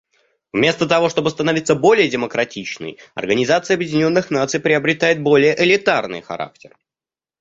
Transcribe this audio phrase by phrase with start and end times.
[0.51, 6.75] Вместо того чтобы становиться более демократичной, Организация Объединенных Наций приобретает более элитарный характер.